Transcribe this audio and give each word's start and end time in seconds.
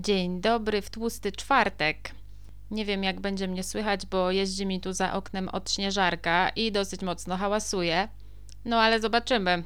Dzień 0.00 0.40
dobry 0.40 0.82
w 0.82 0.90
tłusty 0.90 1.32
czwartek. 1.32 2.14
Nie 2.70 2.84
wiem, 2.84 3.04
jak 3.04 3.20
będzie 3.20 3.48
mnie 3.48 3.62
słychać, 3.62 4.06
bo 4.06 4.30
jeździ 4.30 4.66
mi 4.66 4.80
tu 4.80 4.92
za 4.92 5.12
oknem 5.12 5.48
odśnieżarka 5.48 6.48
i 6.48 6.72
dosyć 6.72 7.02
mocno 7.02 7.36
hałasuje. 7.36 8.08
No 8.64 8.80
ale 8.80 9.00
zobaczymy. 9.00 9.64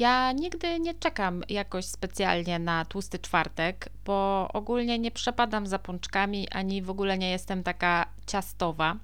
Ja 0.00 0.32
nigdy 0.32 0.80
nie 0.80 0.94
czekam 0.94 1.42
jakoś 1.48 1.84
specjalnie 1.84 2.58
na 2.58 2.84
tłusty 2.84 3.18
czwartek, 3.18 3.88
bo 4.04 4.48
ogólnie 4.52 4.98
nie 4.98 5.10
przepadam 5.10 5.66
za 5.66 5.78
pączkami 5.78 6.48
ani 6.48 6.82
w 6.82 6.90
ogóle 6.90 7.18
nie 7.18 7.30
jestem 7.30 7.62
taka 7.62 8.06
ciastowa. 8.26 8.96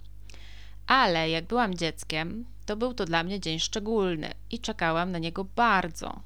Ale 0.87 1.31
jak 1.31 1.45
byłam 1.45 1.75
dzieckiem, 1.75 2.45
to 2.67 2.77
był 2.77 2.95
to 2.95 3.05
dla 3.05 3.23
mnie 3.23 3.41
dzień 3.41 3.59
szczególny 3.59 4.31
i 4.51 4.59
czekałam 4.59 5.11
na 5.11 5.19
niego 5.19 5.45
bardzo, 5.45 6.21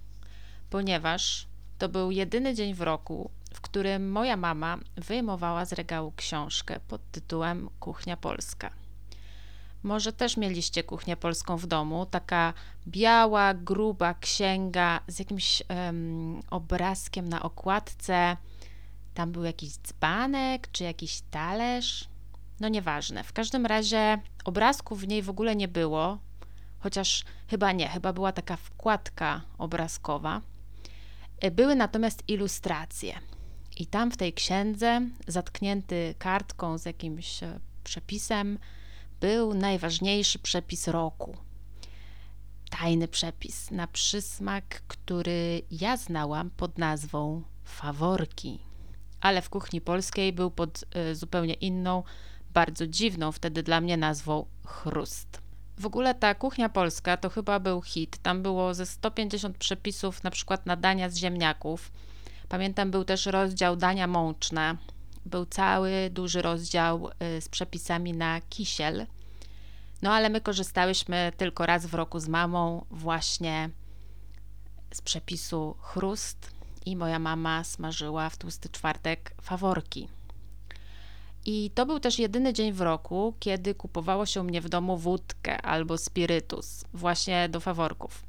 ponieważ 0.70 1.46
to 1.78 1.88
był 1.88 2.10
jedyny 2.10 2.54
dzień 2.54 2.74
w 2.74 2.80
roku, 2.80 3.30
którym 3.68 4.10
moja 4.10 4.36
mama 4.36 4.78
wyjmowała 4.96 5.64
z 5.64 5.72
regału 5.72 6.12
książkę 6.16 6.80
pod 6.88 7.10
tytułem 7.10 7.70
Kuchnia 7.80 8.16
Polska. 8.16 8.70
Może 9.82 10.12
też 10.12 10.36
mieliście 10.36 10.84
kuchnię 10.84 11.16
polską 11.16 11.56
w 11.56 11.66
domu, 11.66 12.06
taka 12.06 12.54
biała, 12.86 13.54
gruba 13.54 14.14
księga 14.14 15.00
z 15.06 15.18
jakimś 15.18 15.62
um, 15.68 16.42
obrazkiem 16.50 17.28
na 17.28 17.42
okładce. 17.42 18.36
Tam 19.14 19.32
był 19.32 19.44
jakiś 19.44 19.70
dzbanek 19.70 20.70
czy 20.72 20.84
jakiś 20.84 21.20
talerz. 21.30 22.08
No 22.60 22.68
nieważne. 22.68 23.24
W 23.24 23.32
każdym 23.32 23.66
razie 23.66 24.18
obrazków 24.44 25.00
w 25.00 25.08
niej 25.08 25.22
w 25.22 25.30
ogóle 25.30 25.56
nie 25.56 25.68
było, 25.68 26.18
chociaż 26.78 27.24
chyba 27.48 27.72
nie, 27.72 27.88
chyba 27.88 28.12
była 28.12 28.32
taka 28.32 28.56
wkładka 28.56 29.40
obrazkowa. 29.58 30.40
Były 31.52 31.74
natomiast 31.74 32.28
ilustracje. 32.28 33.20
I 33.78 33.86
tam 33.86 34.10
w 34.10 34.16
tej 34.16 34.32
księdze, 34.32 35.00
zatknięty 35.26 36.14
kartką 36.18 36.78
z 36.78 36.84
jakimś 36.84 37.42
e, 37.42 37.60
przepisem, 37.84 38.58
był 39.20 39.54
najważniejszy 39.54 40.38
przepis 40.38 40.88
roku. 40.88 41.36
Tajny 42.70 43.08
przepis 43.08 43.70
na 43.70 43.86
przysmak, 43.86 44.82
który 44.88 45.62
ja 45.70 45.96
znałam 45.96 46.50
pod 46.50 46.78
nazwą 46.78 47.42
faworki. 47.64 48.58
Ale 49.20 49.42
w 49.42 49.50
kuchni 49.50 49.80
polskiej 49.80 50.32
był 50.32 50.50
pod 50.50 50.84
y, 51.10 51.14
zupełnie 51.14 51.54
inną, 51.54 52.02
bardzo 52.54 52.86
dziwną 52.86 53.32
wtedy 53.32 53.62
dla 53.62 53.80
mnie 53.80 53.96
nazwą 53.96 54.46
chrust. 54.64 55.42
W 55.78 55.86
ogóle 55.86 56.14
ta 56.14 56.34
kuchnia 56.34 56.68
polska 56.68 57.16
to 57.16 57.30
chyba 57.30 57.60
był 57.60 57.82
hit. 57.82 58.18
Tam 58.18 58.42
było 58.42 58.74
ze 58.74 58.86
150 58.86 59.56
przepisów, 59.56 60.24
na 60.24 60.30
przykład 60.30 60.66
na 60.66 60.76
dania 60.76 61.10
z 61.10 61.16
ziemniaków. 61.16 61.92
Pamiętam, 62.48 62.90
był 62.90 63.04
też 63.04 63.26
rozdział 63.26 63.76
dania 63.76 64.06
mączne. 64.06 64.76
Był 65.26 65.46
cały 65.46 66.10
duży 66.10 66.42
rozdział 66.42 67.08
y, 67.08 67.40
z 67.40 67.48
przepisami 67.48 68.12
na 68.12 68.40
kisiel. 68.40 69.06
No 70.02 70.12
ale 70.12 70.28
my 70.28 70.40
korzystałyśmy 70.40 71.32
tylko 71.36 71.66
raz 71.66 71.86
w 71.86 71.94
roku 71.94 72.20
z 72.20 72.28
mamą 72.28 72.84
właśnie 72.90 73.70
z 74.94 75.00
przepisu 75.00 75.76
chrust 75.80 76.50
i 76.86 76.96
moja 76.96 77.18
mama 77.18 77.64
smażyła 77.64 78.30
w 78.30 78.36
tłusty 78.36 78.68
czwartek 78.68 79.34
faworki. 79.42 80.08
I 81.46 81.70
to 81.74 81.86
był 81.86 82.00
też 82.00 82.18
jedyny 82.18 82.52
dzień 82.52 82.72
w 82.72 82.80
roku, 82.80 83.34
kiedy 83.40 83.74
kupowało 83.74 84.26
się 84.26 84.40
u 84.40 84.44
mnie 84.44 84.60
w 84.60 84.68
domu 84.68 84.96
wódkę 84.96 85.62
albo 85.62 85.98
spirytus, 85.98 86.84
właśnie 86.94 87.48
do 87.48 87.60
faworków. 87.60 88.27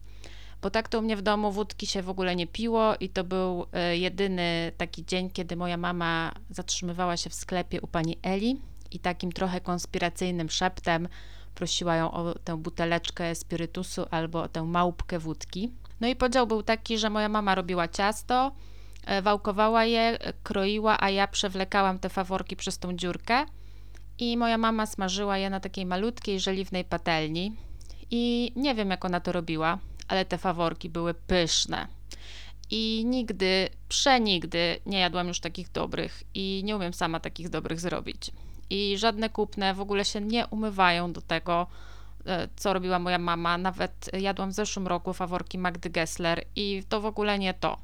Bo 0.62 0.70
tak 0.70 0.90
to 0.90 1.00
u 1.00 1.02
mnie 1.02 1.16
w 1.18 1.22
domu 1.22 1.52
wódki 1.52 1.88
się 1.88 2.02
w 2.02 2.10
ogóle 2.10 2.36
nie 2.36 2.48
piło, 2.48 2.96
i 3.00 3.10
to 3.10 3.24
był 3.24 3.66
e, 3.74 3.98
jedyny 3.98 4.72
taki 4.78 5.06
dzień, 5.06 5.30
kiedy 5.30 5.56
moja 5.56 5.78
mama 5.78 6.32
zatrzymywała 6.50 7.18
się 7.18 7.30
w 7.30 7.34
sklepie 7.34 7.82
u 7.82 7.88
pani 7.88 8.18
Eli 8.24 8.62
i 8.92 9.00
takim 9.00 9.32
trochę 9.32 9.62
konspiracyjnym 9.62 10.50
szeptem 10.50 11.08
prosiła 11.56 11.96
ją 11.96 12.12
o 12.12 12.34
tę 12.34 12.58
buteleczkę 12.58 13.36
spirytusu 13.36 14.06
albo 14.12 14.42
o 14.42 14.48
tę 14.48 14.64
małpkę 14.64 15.20
wódki. 15.20 15.72
No 16.02 16.08
i 16.08 16.16
podział 16.16 16.48
był 16.48 16.64
taki, 16.64 16.98
że 16.98 17.10
moja 17.10 17.30
mama 17.30 17.56
robiła 17.56 17.88
ciasto, 17.88 18.52
E, 19.06 19.22
wałkowała 19.22 19.86
je, 19.86 20.18
kroiła, 20.44 20.98
a 21.00 21.10
ja 21.10 21.28
przewlekałam 21.28 22.00
te 22.00 22.10
faworki 22.10 22.56
przez 22.56 22.80
tą 22.80 22.94
dziurkę 22.94 23.46
i 24.18 24.38
moja 24.38 24.58
mama 24.58 24.86
smażyła 24.86 25.38
je 25.38 25.50
na 25.50 25.60
takiej 25.60 25.86
malutkiej, 25.86 26.40
żeliwnej 26.40 26.86
patelni. 26.86 27.56
I 28.12 28.52
nie 28.56 28.76
wiem, 28.76 28.90
jak 28.90 29.06
ona 29.06 29.20
to 29.20 29.32
robiła, 29.32 29.78
ale 30.10 30.26
te 30.26 30.38
faworki 30.38 30.90
były 30.90 31.14
pyszne. 31.14 31.88
I 32.72 33.04
nigdy, 33.06 33.70
przenigdy 33.90 34.80
nie 34.86 35.00
jadłam 35.00 35.28
już 35.28 35.40
takich 35.40 35.72
dobrych 35.72 36.24
i 36.34 36.62
nie 36.66 36.76
umiem 36.76 36.94
sama 36.94 37.20
takich 37.20 37.50
dobrych 37.50 37.80
zrobić. 37.80 38.32
I 38.70 38.98
żadne 38.98 39.30
kupne 39.30 39.74
w 39.74 39.82
ogóle 39.82 40.06
się 40.06 40.22
nie 40.22 40.48
umywają 40.48 41.14
do 41.14 41.22
tego, 41.22 41.68
e, 42.26 42.48
co 42.56 42.74
robiła 42.74 43.00
moja 43.00 43.18
mama. 43.18 43.58
Nawet 43.58 44.10
jadłam 44.14 44.52
w 44.52 44.54
zeszłym 44.54 44.88
roku 44.88 45.14
faworki 45.14 45.58
Magdy 45.58 45.90
Gessler 45.90 46.44
i 46.56 46.84
to 46.90 47.02
w 47.02 47.06
ogóle 47.06 47.40
nie 47.40 47.54
to. 47.54 47.78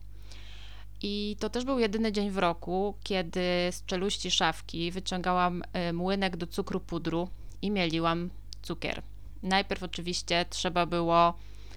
I 1.01 1.37
to 1.39 1.49
też 1.49 1.65
był 1.65 1.79
jedyny 1.79 2.11
dzień 2.11 2.31
w 2.31 2.37
roku, 2.37 2.95
kiedy 3.03 3.41
z 3.71 3.85
czeluści 3.85 4.31
szafki 4.31 4.91
wyciągałam 4.91 5.63
y, 5.89 5.93
młynek 5.93 6.37
do 6.37 6.47
cukru 6.47 6.79
pudru 6.79 7.29
i 7.61 7.71
mieliłam 7.71 8.29
cukier. 8.61 9.01
Najpierw 9.43 9.83
oczywiście 9.83 10.45
trzeba 10.49 10.85
było 10.85 11.33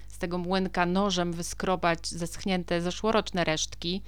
z 0.09 0.17
tego 0.17 0.37
młynka 0.37 0.85
nożem 0.85 1.33
wyskrobać 1.33 2.07
zeschnięte 2.07 2.81
zeszłoroczne 2.81 3.43
resztki, 3.43 4.01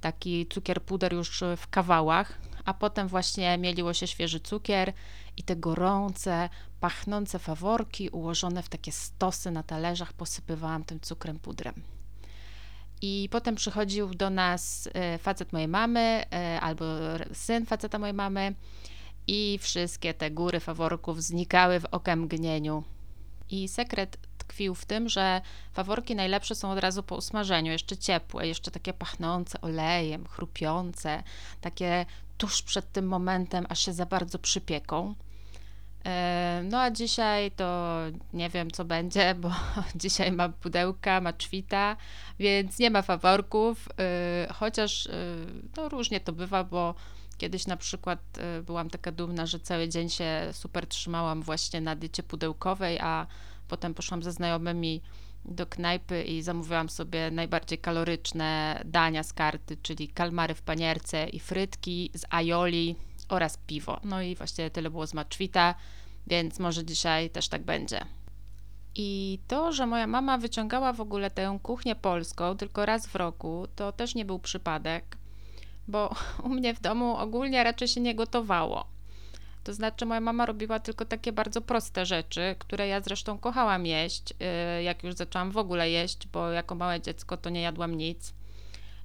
taki 0.00 0.46
cukier 0.46 0.82
puder 0.82 1.12
już 1.12 1.44
w 1.56 1.68
kawałach, 1.68 2.38
a 2.64 2.74
potem 2.74 3.08
właśnie 3.08 3.58
mieliło 3.58 3.94
się 3.94 4.06
świeży 4.06 4.40
cukier 4.40 4.92
i 5.36 5.42
te 5.42 5.56
gorące, 5.56 6.48
pachnące 6.80 7.38
faworki 7.38 8.08
ułożone 8.08 8.62
w 8.62 8.68
takie 8.68 8.92
stosy 8.92 9.50
na 9.50 9.62
talerzach 9.62 10.12
posypywałam 10.12 10.84
tym 10.84 11.00
cukrem 11.00 11.38
pudrem. 11.38 11.74
I 13.02 13.28
potem 13.30 13.54
przychodził 13.54 14.14
do 14.14 14.30
nas 14.30 14.88
e, 14.94 15.18
facet 15.18 15.52
mojej 15.52 15.68
mamy 15.68 16.24
e, 16.32 16.60
albo 16.60 16.84
syn 17.32 17.66
faceta 17.66 17.98
mojej 17.98 18.14
mamy 18.14 18.54
i 19.26 19.58
wszystkie 19.62 20.14
te 20.14 20.30
góry 20.30 20.60
faworków 20.60 21.22
znikały 21.22 21.80
w 21.80 21.84
okamgnieniu. 21.84 22.84
I 23.50 23.68
sekret 23.68 24.27
tkwił 24.48 24.74
w 24.74 24.84
tym, 24.84 25.08
że 25.08 25.40
faworki 25.72 26.14
najlepsze 26.14 26.54
są 26.54 26.70
od 26.70 26.78
razu 26.78 27.02
po 27.02 27.16
usmażeniu, 27.16 27.72
jeszcze 27.72 27.96
ciepłe, 27.96 28.46
jeszcze 28.48 28.70
takie 28.70 28.92
pachnące 28.92 29.60
olejem, 29.60 30.26
chrupiące, 30.26 31.22
takie 31.60 32.06
tuż 32.38 32.62
przed 32.62 32.92
tym 32.92 33.06
momentem, 33.06 33.66
aż 33.68 33.84
się 33.84 33.92
za 33.92 34.06
bardzo 34.06 34.38
przypieką. 34.38 35.14
E, 36.04 36.62
no 36.64 36.80
a 36.80 36.90
dzisiaj 36.90 37.50
to 37.50 37.96
nie 38.32 38.48
wiem 38.50 38.70
co 38.70 38.84
będzie, 38.84 39.34
bo 39.42 39.50
dzisiaj 39.94 40.32
ma 40.32 40.48
pudełka, 40.48 41.20
ma 41.20 41.32
czwita, 41.32 41.96
więc 42.38 42.78
nie 42.78 42.90
ma 42.90 43.02
faworków, 43.02 43.88
e, 43.98 44.52
chociaż 44.52 45.06
e, 45.06 45.12
no 45.76 45.88
różnie 45.88 46.20
to 46.20 46.32
bywa, 46.32 46.64
bo 46.64 46.94
kiedyś 47.38 47.66
na 47.66 47.76
przykład 47.76 48.18
byłam 48.62 48.90
taka 48.90 49.12
dumna, 49.12 49.46
że 49.46 49.60
cały 49.60 49.88
dzień 49.88 50.08
się 50.10 50.48
super 50.52 50.86
trzymałam 50.86 51.42
właśnie 51.42 51.80
na 51.80 51.96
diecie 51.96 52.22
pudełkowej, 52.22 52.98
a 52.98 53.26
potem 53.68 53.94
poszłam 53.94 54.22
ze 54.22 54.32
znajomymi 54.32 55.02
do 55.44 55.66
knajpy 55.66 56.22
i 56.22 56.42
zamówiłam 56.42 56.88
sobie 56.88 57.30
najbardziej 57.30 57.78
kaloryczne 57.78 58.82
dania 58.84 59.22
z 59.22 59.32
karty, 59.32 59.76
czyli 59.82 60.08
kalmary 60.08 60.54
w 60.54 60.62
panierce 60.62 61.28
i 61.28 61.40
frytki 61.40 62.10
z 62.14 62.24
aioli 62.30 62.96
oraz 63.28 63.58
piwo. 63.66 64.00
No 64.04 64.22
i 64.22 64.34
właśnie 64.34 64.70
tyle 64.70 64.90
było 64.90 65.06
z 65.06 65.14
Maczwita, 65.14 65.74
więc 66.26 66.58
może 66.58 66.84
dzisiaj 66.84 67.30
też 67.30 67.48
tak 67.48 67.62
będzie. 67.62 68.04
I 68.94 69.38
to, 69.48 69.72
że 69.72 69.86
moja 69.86 70.06
mama 70.06 70.38
wyciągała 70.38 70.92
w 70.92 71.00
ogóle 71.00 71.30
tę 71.30 71.58
kuchnię 71.62 71.96
polską 71.96 72.56
tylko 72.56 72.86
raz 72.86 73.06
w 73.06 73.16
roku, 73.16 73.66
to 73.76 73.92
też 73.92 74.14
nie 74.14 74.24
był 74.24 74.38
przypadek, 74.38 75.16
bo 75.88 76.14
u 76.44 76.48
mnie 76.48 76.74
w 76.74 76.80
domu 76.80 77.16
ogólnie 77.16 77.64
raczej 77.64 77.88
się 77.88 78.00
nie 78.00 78.14
gotowało. 78.14 78.97
To 79.68 79.74
znaczy, 79.74 80.06
moja 80.06 80.20
mama 80.20 80.46
robiła 80.46 80.78
tylko 80.78 81.04
takie 81.04 81.32
bardzo 81.32 81.60
proste 81.60 82.06
rzeczy, 82.06 82.56
które 82.58 82.88
ja 82.88 83.00
zresztą 83.00 83.38
kochałam 83.38 83.86
jeść, 83.86 84.30
y, 84.78 84.82
jak 84.82 85.04
już 85.04 85.14
zaczęłam 85.14 85.50
w 85.50 85.56
ogóle 85.56 85.90
jeść, 85.90 86.26
bo 86.26 86.50
jako 86.50 86.74
małe 86.74 87.00
dziecko 87.00 87.36
to 87.36 87.50
nie 87.50 87.60
jadłam 87.60 87.94
nic. 87.94 88.34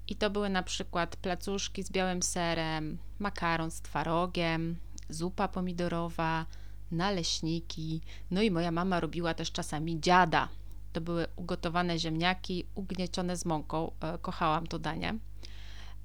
I 0.07 0.15
to 0.15 0.29
były 0.29 0.49
na 0.49 0.63
przykład 0.63 1.15
placuszki 1.15 1.83
z 1.83 1.91
białym 1.91 2.23
serem, 2.23 2.97
makaron 3.19 3.71
z 3.71 3.81
twarogiem, 3.81 4.75
zupa 5.09 5.47
pomidorowa, 5.47 6.45
naleśniki. 6.91 8.01
No 8.31 8.41
i 8.41 8.51
moja 8.51 8.71
mama 8.71 8.99
robiła 8.99 9.33
też 9.33 9.51
czasami 9.51 9.99
dziada. 9.99 10.49
To 10.93 11.01
były 11.01 11.27
ugotowane 11.35 11.99
ziemniaki 11.99 12.65
ugniecione 12.75 13.37
z 13.37 13.45
mąką. 13.45 13.91
E, 14.01 14.17
kochałam 14.17 14.67
to 14.67 14.79
danie. 14.79 15.13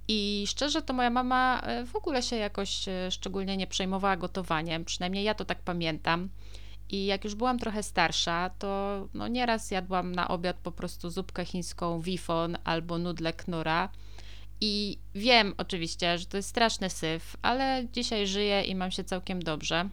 I 0.09 0.45
szczerze 0.47 0.83
to 0.83 0.93
moja 0.93 1.11
mama 1.11 1.61
e, 1.61 1.87
w 1.87 1.97
ogóle 1.97 2.23
się 2.23 2.37
jakoś 2.37 2.89
e, 2.89 3.11
szczególnie 3.11 3.57
nie 3.57 3.67
przejmowała 3.67 4.17
gotowaniem, 4.17 4.85
przynajmniej 4.85 5.25
ja 5.25 5.35
to 5.35 5.45
tak 5.45 5.59
pamiętam. 5.59 6.29
I 6.91 7.07
jak 7.07 7.25
już 7.25 7.35
byłam 7.35 7.59
trochę 7.59 7.83
starsza, 7.83 8.51
to 8.59 9.09
no 9.15 9.29
nieraz 9.29 9.71
jadłam 9.71 10.15
na 10.15 10.29
obiad 10.29 10.57
po 10.57 10.73
prostu 10.73 11.11
zupkę 11.11 11.45
chińską 11.45 12.01
wifon 12.01 12.57
albo 12.65 12.99
nudle 12.99 13.33
knura. 13.33 13.89
I 14.61 14.99
wiem 15.15 15.55
oczywiście, 15.59 16.19
że 16.19 16.27
to 16.27 16.37
jest 16.37 16.49
straszny 16.49 16.91
syf, 16.91 17.37
ale 17.43 17.87
dzisiaj 17.93 18.27
żyję 18.27 18.63
i 18.63 18.75
mam 18.75 18.91
się 18.91 19.05
całkiem 19.05 19.43
dobrze. 19.43 19.89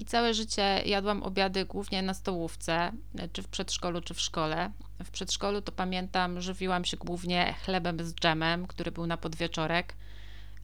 I 0.00 0.04
całe 0.04 0.34
życie 0.34 0.82
jadłam 0.86 1.22
obiady 1.22 1.64
głównie 1.64 2.02
na 2.02 2.14
stołówce, 2.14 2.92
czy 3.32 3.42
w 3.42 3.48
przedszkolu, 3.48 4.00
czy 4.00 4.14
w 4.14 4.20
szkole. 4.20 4.70
W 5.04 5.10
przedszkolu 5.10 5.62
to 5.62 5.72
pamiętam, 5.72 6.40
żywiłam 6.40 6.84
się 6.84 6.96
głównie 6.96 7.54
chlebem 7.64 8.04
z 8.04 8.14
dżemem, 8.14 8.66
który 8.66 8.90
był 8.90 9.06
na 9.06 9.16
podwieczorek, 9.16 9.94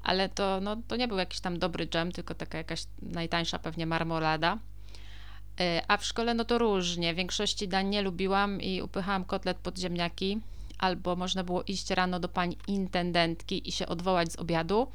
ale 0.02 0.28
to, 0.28 0.60
no, 0.60 0.76
to 0.88 0.96
nie 0.96 1.08
był 1.08 1.18
jakiś 1.18 1.40
tam 1.40 1.58
dobry 1.58 1.86
dżem, 1.86 2.12
tylko 2.12 2.34
taka 2.34 2.58
jakaś 2.58 2.84
najtańsza 3.02 3.58
pewnie 3.58 3.86
marmolada. 3.86 4.58
E, 5.60 5.82
a 5.88 5.96
w 5.96 6.04
szkole 6.04 6.34
no 6.34 6.44
to 6.44 6.58
różnie. 6.58 7.14
Większości 7.14 7.68
dań 7.68 7.88
nie 7.88 8.02
lubiłam 8.02 8.60
i 8.60 8.82
upychałam 8.82 9.24
kotlet 9.24 9.56
pod 9.56 9.78
ziemniaki, 9.78 10.40
albo 10.78 11.16
można 11.16 11.44
było 11.44 11.62
iść 11.62 11.90
rano 11.90 12.20
do 12.20 12.28
pani 12.28 12.58
intendentki 12.68 13.68
i 13.68 13.72
się 13.72 13.86
odwołać 13.86 14.32
z 14.32 14.36
obiadu 14.36 14.88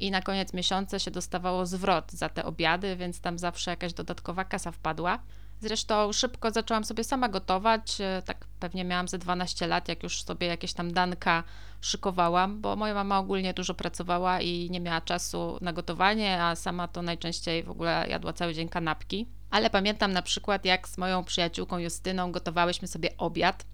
i 0.00 0.10
na 0.10 0.22
koniec 0.22 0.52
miesiąca 0.52 0.98
się 0.98 1.10
dostawało 1.10 1.66
zwrot 1.66 2.12
za 2.12 2.28
te 2.28 2.44
obiady, 2.44 2.96
więc 2.96 3.20
tam 3.20 3.38
zawsze 3.38 3.70
jakaś 3.70 3.92
dodatkowa 3.92 4.44
kasa 4.44 4.72
wpadła. 4.72 5.18
Zresztą 5.60 6.12
szybko 6.12 6.50
zaczęłam 6.50 6.84
sobie 6.84 7.04
sama 7.04 7.28
gotować, 7.28 8.00
e, 8.00 8.22
tak 8.24 8.46
pewnie 8.60 8.84
miałam 8.84 9.08
ze 9.08 9.18
12 9.18 9.66
lat, 9.66 9.88
jak 9.88 10.02
już 10.02 10.22
sobie 10.22 10.46
jakieś 10.46 10.72
tam 10.72 10.92
danka 10.92 11.44
szykowałam, 11.80 12.60
bo 12.60 12.76
moja 12.76 12.94
mama 12.94 13.18
ogólnie 13.18 13.54
dużo 13.54 13.74
pracowała 13.74 14.40
i 14.40 14.70
nie 14.70 14.80
miała 14.80 15.00
czasu 15.00 15.58
na 15.60 15.72
gotowanie, 15.72 16.42
a 16.42 16.56
sama 16.56 16.88
to 16.88 17.02
najczęściej 17.02 17.62
w 17.62 17.70
ogóle 17.70 18.06
jadła 18.08 18.32
cały 18.32 18.54
dzień 18.54 18.68
kanapki. 18.68 19.26
Ale 19.50 19.70
pamiętam 19.70 20.12
na 20.12 20.22
przykład, 20.22 20.64
jak 20.64 20.88
z 20.88 20.98
moją 20.98 21.24
przyjaciółką 21.24 21.78
Justyną 21.78 22.32
gotowałyśmy 22.32 22.88
sobie 22.88 23.16
obiad 23.18 23.66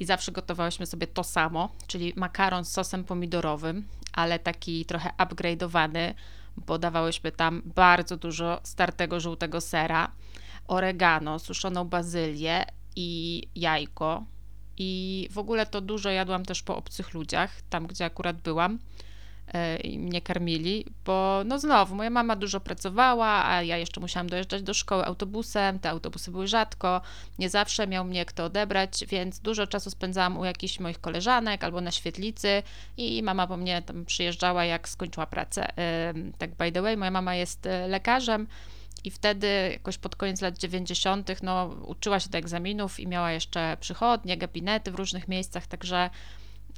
i 0.00 0.04
zawsze 0.04 0.32
gotowałyśmy 0.32 0.86
sobie 0.86 1.06
to 1.06 1.24
samo, 1.24 1.68
czyli 1.86 2.12
makaron 2.16 2.64
z 2.64 2.72
sosem 2.72 3.04
pomidorowym, 3.04 3.88
ale 4.12 4.38
taki 4.38 4.84
trochę 4.84 5.10
upgrade'owany, 5.18 6.14
bo 6.56 6.78
dawałyśmy 6.78 7.32
tam 7.32 7.62
bardzo 7.64 8.16
dużo 8.16 8.60
startego 8.62 9.20
żółtego 9.20 9.60
sera, 9.60 10.12
oregano, 10.68 11.38
suszoną 11.38 11.84
bazylię 11.84 12.64
i 12.96 13.42
jajko. 13.54 14.24
I 14.76 15.28
w 15.30 15.38
ogóle 15.38 15.66
to 15.66 15.80
dużo 15.80 16.10
jadłam 16.10 16.44
też 16.44 16.62
po 16.62 16.76
obcych 16.76 17.14
ludziach, 17.14 17.62
tam 17.70 17.86
gdzie 17.86 18.04
akurat 18.04 18.36
byłam. 18.36 18.78
E, 19.54 19.76
i 19.76 19.98
mnie 19.98 20.20
karmili, 20.20 20.84
bo 21.04 21.42
no 21.46 21.58
znowu, 21.58 21.94
moja 21.94 22.10
mama 22.10 22.36
dużo 22.36 22.60
pracowała, 22.60 23.46
a 23.46 23.62
ja 23.62 23.76
jeszcze 23.76 24.00
musiałam 24.00 24.28
dojeżdżać 24.28 24.62
do 24.62 24.74
szkoły 24.74 25.04
autobusem, 25.04 25.78
te 25.78 25.90
autobusy 25.90 26.30
były 26.30 26.48
rzadko, 26.48 27.00
nie 27.38 27.50
zawsze 27.50 27.86
miał 27.86 28.04
mnie 28.04 28.24
kto 28.24 28.44
odebrać, 28.44 29.04
więc 29.08 29.40
dużo 29.40 29.66
czasu 29.66 29.90
spędzałam 29.90 30.38
u 30.38 30.44
jakichś 30.44 30.80
moich 30.80 31.00
koleżanek 31.00 31.64
albo 31.64 31.80
na 31.80 31.90
świetlicy 31.90 32.62
i 32.96 33.22
mama 33.22 33.46
po 33.46 33.56
mnie 33.56 33.82
tam 33.82 34.04
przyjeżdżała 34.04 34.64
jak 34.64 34.88
skończyła 34.88 35.26
pracę. 35.26 35.68
Tak 36.38 36.54
by 36.54 36.72
the 36.72 36.82
way, 36.82 36.96
moja 36.96 37.10
mama 37.10 37.34
jest 37.34 37.66
e, 37.66 37.88
lekarzem, 37.88 38.46
i 39.04 39.10
wtedy, 39.10 39.70
jakoś 39.72 39.98
pod 39.98 40.16
koniec 40.16 40.40
lat 40.40 40.58
90., 40.58 41.42
no, 41.42 41.66
uczyła 41.66 42.20
się 42.20 42.30
do 42.30 42.38
egzaminów 42.38 43.00
i 43.00 43.06
miała 43.06 43.32
jeszcze 43.32 43.76
przychodnie, 43.80 44.36
gabinety 44.36 44.90
w 44.90 44.94
różnych 44.94 45.28
miejscach, 45.28 45.66
także 45.66 46.10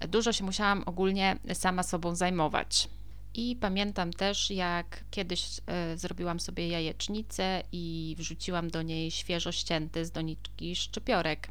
dużo 0.08 0.32
się 0.32 0.44
musiałam 0.44 0.82
ogólnie 0.86 1.36
sama 1.54 1.82
sobą 1.82 2.14
zajmować. 2.14 2.88
I 3.34 3.56
pamiętam 3.56 4.12
też, 4.12 4.50
jak 4.50 5.04
kiedyś 5.10 5.58
y, 5.94 5.98
zrobiłam 5.98 6.40
sobie 6.40 6.68
jajecznicę 6.68 7.62
i 7.72 8.14
wrzuciłam 8.18 8.70
do 8.70 8.82
niej 8.82 9.10
świeżo 9.10 9.52
ścięty 9.52 10.04
z 10.04 10.10
doniczki 10.10 10.76
szczypiorek. 10.76 11.48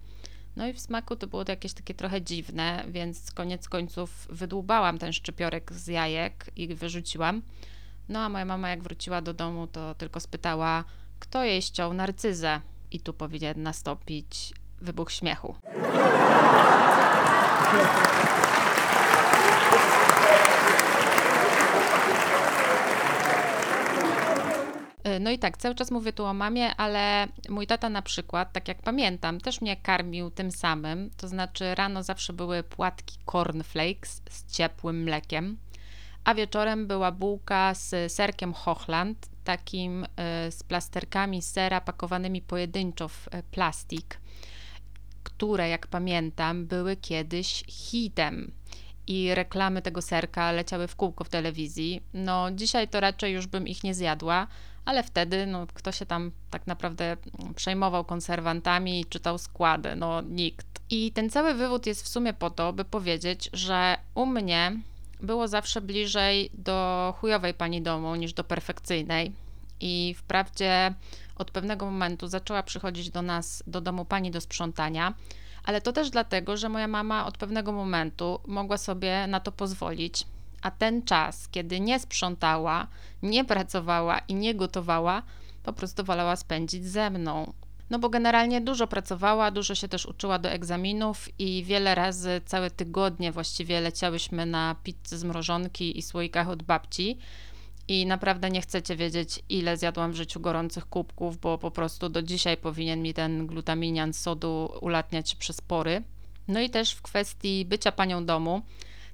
No 0.55 0.67
i 0.67 0.73
w 0.73 0.79
smaku 0.79 1.15
to 1.15 1.27
było 1.27 1.45
to 1.45 1.51
jakieś 1.51 1.73
takie 1.73 1.93
trochę 1.93 2.21
dziwne, 2.21 2.85
więc 2.87 3.31
koniec 3.31 3.69
końców 3.69 4.27
wydłubałam 4.29 4.97
ten 4.97 5.13
szczypiorek 5.13 5.73
z 5.73 5.87
jajek 5.87 6.51
i 6.55 6.75
wyrzuciłam. 6.75 7.41
No 8.09 8.19
a 8.19 8.29
moja 8.29 8.45
mama 8.45 8.69
jak 8.69 8.83
wróciła 8.83 9.21
do 9.21 9.33
domu, 9.33 9.67
to 9.67 9.95
tylko 9.95 10.19
spytała, 10.19 10.83
kto 11.19 11.43
jej 11.43 11.61
ściął 11.61 11.93
narcyzę. 11.93 12.61
I 12.91 12.99
tu 12.99 13.13
powinien 13.13 13.63
nastąpić 13.63 14.53
wybuch 14.81 15.11
śmiechu. 15.11 15.55
No 25.19 25.31
i 25.31 25.39
tak, 25.39 25.57
cały 25.57 25.75
czas 25.75 25.91
mówię 25.91 26.13
tu 26.13 26.25
o 26.25 26.33
mamie, 26.33 26.75
ale 26.75 27.27
mój 27.49 27.67
tata 27.67 27.89
na 27.89 28.01
przykład, 28.01 28.53
tak 28.53 28.67
jak 28.67 28.81
pamiętam, 28.81 29.41
też 29.41 29.61
mnie 29.61 29.77
karmił 29.77 30.31
tym 30.31 30.51
samym. 30.51 31.09
To 31.17 31.27
znaczy 31.27 31.75
rano 31.75 32.03
zawsze 32.03 32.33
były 32.33 32.63
płatki 32.63 33.17
cornflakes 33.31 34.21
z 34.29 34.51
ciepłym 34.51 35.03
mlekiem, 35.03 35.57
a 36.23 36.35
wieczorem 36.35 36.87
była 36.87 37.11
bułka 37.11 37.73
z 37.73 38.11
serkiem 38.11 38.53
Hochland, 38.53 39.29
takim 39.43 40.03
y, 40.03 40.07
z 40.51 40.63
plasterkami 40.63 41.41
sera 41.41 41.81
pakowanymi 41.81 42.41
pojedynczo 42.41 43.07
w 43.07 43.27
y, 43.27 43.43
plastik 43.51 44.19
które, 45.23 45.69
jak 45.69 45.87
pamiętam, 45.87 46.65
były 46.65 46.95
kiedyś 46.95 47.63
hitem 47.67 48.51
i 49.07 49.35
reklamy 49.35 49.81
tego 49.81 50.01
serka 50.01 50.51
leciały 50.51 50.87
w 50.87 50.95
kółko 50.95 51.23
w 51.23 51.29
telewizji. 51.29 52.01
No, 52.13 52.51
dzisiaj 52.51 52.87
to 52.87 52.99
raczej 52.99 53.33
już 53.33 53.47
bym 53.47 53.67
ich 53.67 53.83
nie 53.83 53.93
zjadła, 53.93 54.47
ale 54.89 55.03
wtedy, 55.03 55.45
no, 55.45 55.67
kto 55.73 55.91
się 55.91 56.05
tam 56.05 56.31
tak 56.49 56.67
naprawdę 56.67 57.17
przejmował 57.55 58.05
konserwantami 58.05 58.99
i 58.99 59.05
czytał 59.05 59.37
składy? 59.37 59.95
No, 59.95 60.21
nikt. 60.21 60.67
I 60.89 61.11
ten 61.11 61.29
cały 61.29 61.53
wywód 61.53 61.85
jest 61.85 62.03
w 62.03 62.07
sumie 62.07 62.33
po 62.33 62.49
to, 62.49 62.73
by 62.73 62.85
powiedzieć, 62.85 63.49
że 63.53 63.97
u 64.15 64.25
mnie 64.25 64.71
było 65.21 65.47
zawsze 65.47 65.81
bliżej 65.81 66.49
do 66.53 67.13
chujowej 67.17 67.53
pani 67.53 67.81
domu 67.81 68.15
niż 68.15 68.33
do 68.33 68.43
perfekcyjnej. 68.43 69.31
I 69.79 70.15
wprawdzie 70.17 70.93
od 71.35 71.51
pewnego 71.51 71.85
momentu 71.85 72.27
zaczęła 72.27 72.63
przychodzić 72.63 73.09
do 73.09 73.21
nas, 73.21 73.63
do 73.67 73.81
domu 73.81 74.05
pani 74.05 74.31
do 74.31 74.41
sprzątania, 74.41 75.13
ale 75.63 75.81
to 75.81 75.93
też 75.93 76.09
dlatego, 76.09 76.57
że 76.57 76.69
moja 76.69 76.87
mama 76.87 77.25
od 77.25 77.37
pewnego 77.37 77.71
momentu 77.71 78.39
mogła 78.47 78.77
sobie 78.77 79.27
na 79.27 79.39
to 79.39 79.51
pozwolić, 79.51 80.25
a 80.61 80.71
ten 80.71 81.03
czas, 81.03 81.49
kiedy 81.49 81.79
nie 81.79 81.99
sprzątała, 81.99 82.87
nie 83.21 83.45
pracowała 83.45 84.19
i 84.19 84.35
nie 84.35 84.55
gotowała, 84.55 85.23
po 85.63 85.73
prostu 85.73 86.03
wolała 86.03 86.35
spędzić 86.35 86.85
ze 86.85 87.09
mną. 87.09 87.53
No 87.89 87.99
bo 87.99 88.09
generalnie 88.09 88.61
dużo 88.61 88.87
pracowała, 88.87 89.51
dużo 89.51 89.75
się 89.75 89.87
też 89.87 90.05
uczyła 90.05 90.39
do 90.39 90.49
egzaminów 90.49 91.29
i 91.39 91.63
wiele 91.63 91.95
razy 91.95 92.41
całe 92.45 92.71
tygodnie 92.71 93.31
właściwie 93.31 93.81
leciałyśmy 93.81 94.45
na 94.45 94.75
pizzy 94.83 95.17
z 95.17 95.23
mrożonki 95.23 95.97
i 95.97 96.01
słoikach 96.01 96.49
od 96.49 96.63
babci 96.63 97.17
i 97.87 98.05
naprawdę 98.05 98.49
nie 98.49 98.61
chcecie 98.61 98.95
wiedzieć, 98.95 99.43
ile 99.49 99.77
zjadłam 99.77 100.11
w 100.11 100.15
życiu 100.15 100.39
gorących 100.39 100.85
kubków, 100.85 101.39
bo 101.39 101.57
po 101.57 101.71
prostu 101.71 102.09
do 102.09 102.21
dzisiaj 102.21 102.57
powinien 102.57 103.01
mi 103.01 103.13
ten 103.13 103.47
glutaminian 103.47 104.13
sodu 104.13 104.71
ulatniać 104.81 105.35
przez 105.35 105.61
pory. 105.61 106.03
No 106.47 106.59
i 106.59 106.69
też 106.69 106.91
w 106.91 107.01
kwestii 107.01 107.65
bycia 107.65 107.91
panią 107.91 108.25
domu, 108.25 108.61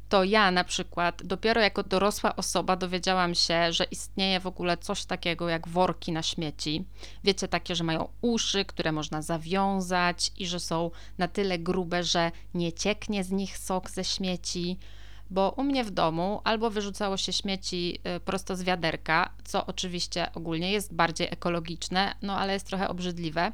to 0.09 0.23
ja 0.23 0.51
na 0.51 0.63
przykład 0.63 1.23
dopiero 1.23 1.61
jako 1.61 1.83
dorosła 1.83 2.35
osoba 2.35 2.75
dowiedziałam 2.75 3.35
się, 3.35 3.73
że 3.73 3.83
istnieje 3.83 4.39
w 4.39 4.47
ogóle 4.47 4.77
coś 4.77 5.05
takiego 5.05 5.49
jak 5.49 5.67
worki 5.67 6.11
na 6.11 6.23
śmieci. 6.23 6.85
Wiecie, 7.23 7.47
takie, 7.47 7.75
że 7.75 7.83
mają 7.83 8.09
uszy, 8.21 8.65
które 8.65 8.91
można 8.91 9.21
zawiązać 9.21 10.31
i 10.37 10.47
że 10.47 10.59
są 10.59 10.91
na 11.17 11.27
tyle 11.27 11.59
grube, 11.59 12.03
że 12.03 12.31
nie 12.53 12.73
cieknie 12.73 13.23
z 13.23 13.31
nich 13.31 13.57
sok 13.57 13.89
ze 13.89 14.03
śmieci 14.03 14.77
bo 15.29 15.53
u 15.57 15.63
mnie 15.63 15.83
w 15.83 15.91
domu 15.91 16.41
albo 16.43 16.69
wyrzucało 16.69 17.17
się 17.17 17.33
śmieci 17.33 17.99
y, 18.17 18.19
prosto 18.19 18.55
z 18.55 18.63
wiaderka, 18.63 19.29
co 19.43 19.65
oczywiście 19.65 20.33
ogólnie 20.33 20.71
jest 20.71 20.93
bardziej 20.93 21.27
ekologiczne, 21.31 22.15
no 22.21 22.37
ale 22.39 22.53
jest 22.53 22.67
trochę 22.67 22.87
obrzydliwe, 22.87 23.51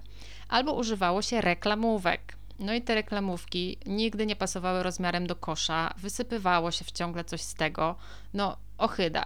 albo 0.50 0.74
używało 0.74 1.22
się 1.22 1.42
reklamówek. 1.42 2.41
No 2.62 2.74
i 2.74 2.82
te 2.82 2.96
reklamówki 2.96 3.78
nigdy 3.86 4.26
nie 4.26 4.36
pasowały 4.36 4.84
rozmiarem 4.84 5.28
do 5.28 5.36
kosza, 5.36 5.94
wysypywało 5.98 6.72
się 6.72 6.86
wciągle 6.86 7.24
coś 7.24 7.42
z 7.42 7.54
tego, 7.54 7.96
no 8.34 8.58
ochyda. 8.78 9.26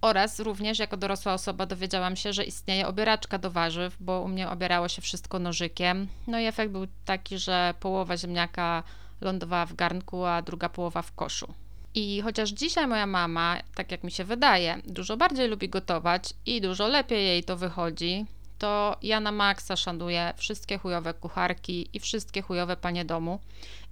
Oraz 0.00 0.40
również 0.40 0.78
jako 0.78 0.96
dorosła 0.96 1.32
osoba 1.32 1.66
dowiedziałam 1.66 2.16
się, 2.16 2.32
że 2.32 2.44
istnieje 2.44 2.86
obieraczka 2.86 3.38
do 3.38 3.50
warzyw, 3.50 3.96
bo 4.00 4.20
u 4.20 4.28
mnie 4.28 4.48
obierało 4.48 4.88
się 4.88 5.02
wszystko 5.02 5.38
nożykiem. 5.38 6.08
No 6.26 6.40
i 6.40 6.44
efekt 6.44 6.72
był 6.72 6.86
taki, 7.04 7.38
że 7.38 7.74
połowa 7.80 8.16
ziemniaka 8.16 8.82
lądowała 9.20 9.66
w 9.66 9.74
garnku, 9.74 10.24
a 10.24 10.42
druga 10.42 10.68
połowa 10.68 11.02
w 11.02 11.14
koszu. 11.14 11.54
I 11.94 12.20
chociaż 12.20 12.50
dzisiaj 12.50 12.86
moja 12.86 13.06
mama, 13.06 13.56
tak 13.74 13.92
jak 13.92 14.04
mi 14.04 14.10
się 14.10 14.24
wydaje, 14.24 14.78
dużo 14.86 15.16
bardziej 15.16 15.48
lubi 15.48 15.68
gotować 15.68 16.34
i 16.46 16.60
dużo 16.60 16.88
lepiej 16.88 17.26
jej 17.26 17.44
to 17.44 17.56
wychodzi, 17.56 18.26
to 18.64 18.96
ja 19.02 19.20
na 19.20 19.32
maksa 19.32 19.76
szanuję 19.76 20.32
wszystkie 20.36 20.78
chujowe 20.78 21.14
kucharki 21.14 21.88
i 21.92 22.00
wszystkie 22.00 22.42
chujowe 22.42 22.76
panie 22.76 23.04
domu 23.04 23.40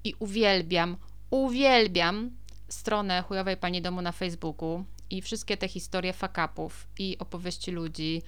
i 0.05 0.15
uwielbiam, 0.19 0.97
uwielbiam 1.31 2.31
stronę 2.69 3.23
chujowej 3.23 3.57
pani 3.57 3.83
domu 3.83 4.03
na 4.03 4.13
Facebooku 4.13 4.85
i 5.11 5.23
wszystkie 5.23 5.57
te 5.57 5.69
historie 5.69 6.13
fakapów 6.13 6.87
i 6.99 7.17
opowieści 7.19 7.71
ludzi 7.71 8.23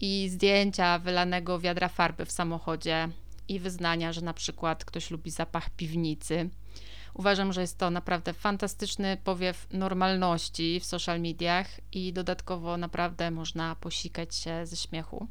i 0.00 0.28
zdjęcia 0.28 0.98
wylanego 0.98 1.58
wiadra 1.58 1.88
farby 1.88 2.24
w 2.24 2.32
samochodzie 2.32 3.08
i 3.48 3.60
wyznania, 3.60 4.12
że 4.12 4.20
na 4.20 4.34
przykład 4.34 4.84
ktoś 4.84 5.10
lubi 5.10 5.30
zapach 5.30 5.70
piwnicy. 5.70 6.50
Uważam, 7.14 7.52
że 7.52 7.60
jest 7.60 7.78
to 7.78 7.90
naprawdę 7.90 8.32
fantastyczny 8.32 9.16
powiew 9.24 9.66
normalności 9.72 10.80
w 10.80 10.84
social 10.84 11.20
mediach 11.20 11.66
i 11.92 12.12
dodatkowo 12.12 12.76
naprawdę 12.76 13.30
można 13.30 13.76
posikać 13.76 14.36
się 14.36 14.66
ze 14.66 14.76
śmiechu. 14.76 15.28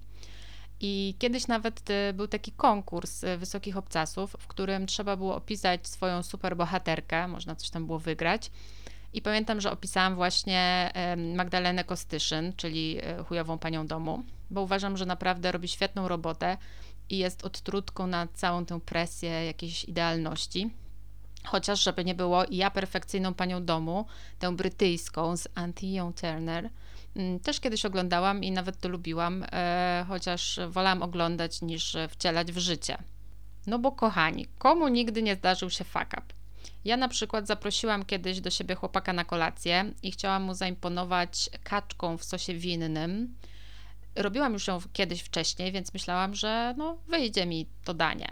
I 0.84 1.16
kiedyś 1.20 1.48
nawet 1.48 1.90
y, 1.90 2.14
był 2.14 2.28
taki 2.28 2.52
konkurs 2.52 3.24
y, 3.24 3.38
wysokich 3.38 3.78
obcasów, 3.78 4.36
w 4.40 4.48
którym 4.48 4.88
trzeba 4.88 5.16
było 5.16 5.36
opisać 5.36 5.88
swoją 5.88 6.24
superbohaterkę, 6.24 7.28
można 7.28 7.56
coś 7.56 7.70
tam 7.70 7.86
było 7.86 8.00
wygrać. 8.00 8.52
I 9.14 9.22
pamiętam, 9.22 9.62
że 9.62 9.72
opisałam 9.72 10.16
właśnie 10.16 10.92
Magdalenę 11.36 11.84
Kostyszyn, 11.84 12.54
czyli 12.58 12.98
e, 13.02 13.24
chujową 13.24 13.58
panią 13.58 13.88
domu, 13.88 14.24
bo 14.50 14.62
uważam, 14.62 14.98
że 14.98 15.06
naprawdę 15.06 15.52
robi 15.52 15.68
świetną 15.68 16.08
robotę 16.08 16.58
i 17.10 17.18
jest 17.18 17.46
odtrutką 17.46 18.08
na 18.08 18.28
całą 18.34 18.66
tę 18.66 18.80
presję 18.80 19.30
jakiejś 19.30 19.84
idealności. 19.84 20.74
Chociaż, 21.44 21.84
żeby 21.84 22.06
nie 22.06 22.16
było, 22.16 22.44
ja 22.52 22.72
perfekcyjną 22.72 23.34
panią 23.34 23.66
domu, 23.66 24.06
tę 24.40 24.56
brytyjską 24.56 25.38
z 25.38 25.48
Antillą 25.56 26.14
Turner, 26.14 26.70
też 27.44 27.60
kiedyś 27.60 27.86
oglądałam 27.86 28.44
i 28.44 28.52
nawet 28.52 28.80
to 28.80 28.90
lubiłam, 28.90 29.46
e, 29.52 30.06
chociaż 30.08 30.60
wolałam 30.70 31.02
oglądać 31.02 31.62
niż 31.62 31.98
wcielać 32.10 32.52
w 32.52 32.58
życie. 32.58 32.98
No 33.68 33.80
bo 33.80 33.92
kochani, 33.92 34.46
komu 34.58 34.88
nigdy 34.88 35.24
nie 35.24 35.36
zdarzył 35.36 35.70
się 35.70 35.84
fuck 35.84 36.08
up? 36.08 36.24
Ja 36.86 36.98
na 36.98 37.08
przykład 37.08 37.48
zaprosiłam 37.48 38.06
kiedyś 38.06 38.42
do 38.42 38.50
siebie 38.50 38.76
chłopaka 38.76 39.14
na 39.14 39.26
kolację 39.26 39.94
i 40.04 40.12
chciałam 40.12 40.44
mu 40.44 40.54
zaimponować 40.54 41.50
kaczką 41.64 42.18
w 42.18 42.24
sosie 42.24 42.54
winnym. 42.54 43.36
Robiłam 44.16 44.54
już 44.54 44.68
ją 44.68 44.80
kiedyś 44.94 45.22
wcześniej, 45.22 45.72
więc 45.72 45.94
myślałam, 45.94 46.36
że 46.36 46.74
no, 46.78 46.98
wyjdzie 47.08 47.46
mi 47.46 47.68
to 47.84 47.94
danie. 47.94 48.28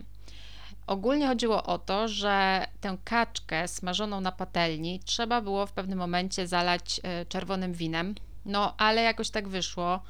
Ogólnie 0.88 1.28
chodziło 1.28 1.64
o 1.64 1.78
to, 1.78 2.08
że 2.08 2.66
tę 2.82 2.98
kaczkę 3.04 3.68
smażoną 3.68 4.22
na 4.22 4.32
patelni 4.32 5.00
trzeba 5.06 5.42
było 5.42 5.66
w 5.66 5.72
pewnym 5.72 6.00
momencie 6.00 6.48
zalać 6.48 7.02
e, 7.04 7.26
czerwonym 7.26 7.74
winem. 7.74 8.16
No, 8.46 8.78
ale 8.78 9.02
jakoś 9.02 9.30
tak 9.30 9.48
wyszło, 9.48 10.02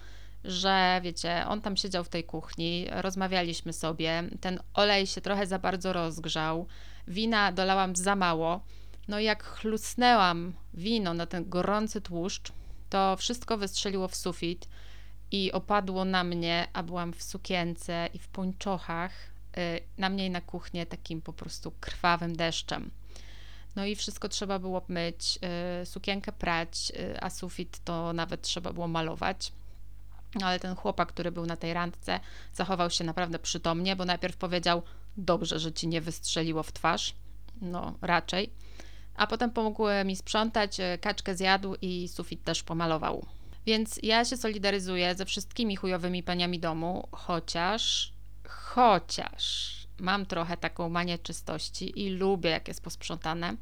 że 0.44 1.00
wiecie, 1.04 1.46
on 1.48 1.62
tam 1.62 1.78
siedział 1.78 2.04
w 2.04 2.10
tej 2.10 2.24
kuchni, 2.24 2.88
rozmawialiśmy 2.92 3.74
sobie, 3.74 4.24
ten 4.42 4.60
olej 4.74 5.08
się 5.08 5.22
trochę 5.22 5.48
za 5.48 5.60
bardzo 5.60 5.94
rozgrzał, 5.94 6.68
wina 7.08 7.52
dolałam 7.52 7.96
za 7.96 8.16
mało. 8.16 8.62
No 9.08 9.20
i 9.20 9.24
jak 9.24 9.44
chlusnęłam 9.44 10.54
wino 10.74 11.14
na 11.14 11.26
ten 11.26 11.50
gorący 11.50 12.02
tłuszcz, 12.02 12.52
to 12.90 13.16
wszystko 13.18 13.58
wystrzeliło 13.58 14.08
w 14.08 14.16
sufit 14.16 14.68
i 15.32 15.52
opadło 15.52 16.06
na 16.06 16.24
mnie, 16.24 16.68
a 16.74 16.84
byłam 16.84 17.14
w 17.14 17.24
sukience 17.24 18.10
i 18.14 18.20
w 18.20 18.28
pończochach, 18.28 19.12
y, 19.58 19.80
na 19.98 20.10
mnie 20.10 20.26
i 20.26 20.30
na 20.30 20.42
kuchnię 20.42 20.86
takim 20.86 21.22
po 21.22 21.34
prostu 21.34 21.72
krwawym 21.80 22.36
deszczem. 22.36 22.92
No 23.80 23.86
i 23.86 23.96
wszystko 23.96 24.30
trzeba 24.30 24.60
było 24.60 24.82
myć, 24.88 25.40
y, 25.82 25.86
sukienkę 25.86 26.32
prać, 26.32 26.92
y, 26.96 27.22
a 27.22 27.30
sufit 27.30 27.80
to 27.84 28.14
nawet 28.14 28.42
trzeba 28.42 28.74
było 28.74 28.88
malować. 28.88 29.52
Ale 30.44 30.60
ten 30.60 30.76
chłopak, 30.76 31.10
który 31.10 31.32
był 31.32 31.46
na 31.46 31.58
tej 31.58 31.74
randce, 31.74 32.20
zachował 32.54 32.90
się 32.90 33.04
naprawdę 33.04 33.40
przytomnie, 33.40 33.96
bo 33.96 34.06
najpierw 34.06 34.38
powiedział: 34.38 34.82
Dobrze, 35.18 35.60
że 35.60 35.74
ci 35.74 35.88
nie 35.88 36.02
wystrzeliło 36.02 36.64
w 36.64 36.72
twarz. 36.72 37.16
No, 37.62 37.94
raczej. 38.02 38.50
A 39.16 39.28
potem 39.28 39.52
pomógł 39.52 39.84
mi 40.06 40.16
sprzątać, 40.16 40.80
e, 40.80 40.98
kaczkę 40.98 41.36
zjadł 41.36 41.76
i 41.82 42.08
sufit 42.08 42.44
też 42.44 42.64
pomalował. 42.64 43.26
Więc 43.66 44.00
ja 44.04 44.26
się 44.26 44.38
solidaryzuję 44.38 45.16
ze 45.16 45.26
wszystkimi 45.26 45.76
chujowymi 45.76 46.24
paniami 46.24 46.60
domu, 46.60 47.08
chociaż, 47.12 48.14
chociaż 48.48 49.79
mam 50.00 50.26
trochę 50.26 50.58
taką 50.58 50.90
manię 50.90 51.20
czystości 51.20 52.02
i 52.06 52.10
lubię, 52.10 52.50
jak 52.50 52.68
jest 52.68 52.84
posprzątane. 52.84 53.56